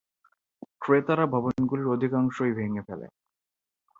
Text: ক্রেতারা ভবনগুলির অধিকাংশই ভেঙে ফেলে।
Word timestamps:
ক্রেতারা 0.81 1.25
ভবনগুলির 1.25 1.87
অধিকাংশই 1.87 2.51
ভেঙে 2.53 2.81
ফেলে। 2.81 3.07